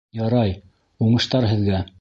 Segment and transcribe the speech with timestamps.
[0.19, 0.55] —Ярай,
[1.07, 1.87] уңыштар һеҙгә!